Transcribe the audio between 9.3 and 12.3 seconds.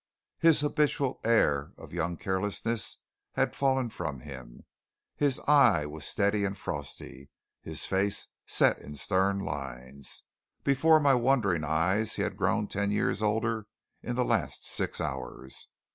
lines. Before my wondering eyes he